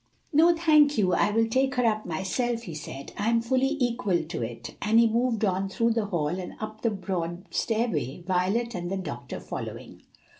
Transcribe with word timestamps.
"No, 0.33 0.55
thank 0.57 0.97
you, 0.97 1.13
I 1.13 1.29
will 1.29 1.45
take 1.47 1.75
her 1.75 1.85
up 1.85 2.07
myself," 2.07 2.63
he 2.63 2.73
said. 2.73 3.13
"I 3.19 3.29
am 3.29 3.39
fully 3.39 3.77
equal 3.79 4.23
to 4.23 4.41
it," 4.41 4.73
and 4.81 4.99
he 4.99 5.05
moved 5.07 5.45
on 5.45 5.69
through 5.69 5.91
the 5.91 6.07
hall 6.07 6.29
and 6.39 6.55
up 6.59 6.81
the 6.81 6.89
broad 6.89 7.45
stairway, 7.51 8.23
Violet 8.25 8.73
and 8.73 8.89
the 8.89 8.97
doctor 8.97 9.39
following. 9.39 10.01